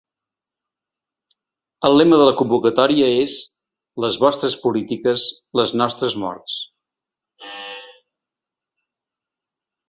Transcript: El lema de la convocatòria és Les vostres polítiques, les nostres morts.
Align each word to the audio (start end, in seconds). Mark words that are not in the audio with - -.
El 1.89 1.97
lema 2.01 2.17
de 2.21 2.25
la 2.29 2.33
convocatòria 2.39 3.09
és 3.25 3.35
Les 4.05 4.17
vostres 4.23 4.55
polítiques, 4.63 5.27
les 5.61 5.75
nostres 5.83 6.17
morts. 6.25 6.57